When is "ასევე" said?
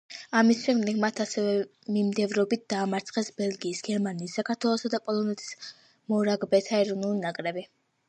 1.25-1.51